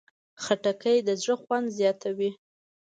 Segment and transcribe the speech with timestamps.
[0.43, 2.31] خټکی د زړه خوند زیاتوي.